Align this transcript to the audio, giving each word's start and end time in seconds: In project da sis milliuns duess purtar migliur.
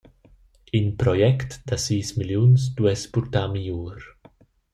In 0.79 0.87
project 1.01 1.51
da 1.69 1.77
sis 1.85 2.09
milliuns 2.17 2.61
duess 2.77 3.03
purtar 3.13 3.47
migliur. 3.53 3.99